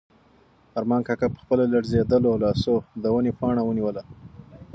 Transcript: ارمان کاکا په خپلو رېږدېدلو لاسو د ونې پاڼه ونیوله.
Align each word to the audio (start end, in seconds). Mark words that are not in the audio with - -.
ارمان 0.77 1.01
کاکا 1.07 1.27
په 1.33 1.39
خپلو 1.43 1.63
رېږدېدلو 1.73 2.41
لاسو 2.43 2.73
د 3.01 3.03
ونې 3.13 3.31
پاڼه 3.39 3.61
ونیوله. 3.65 4.03